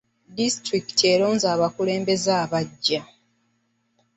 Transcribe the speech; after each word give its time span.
Disitulikiti 0.37 1.03
eronze 1.13 1.45
abakulembeze 1.55 2.31
abaggya. 2.43 3.01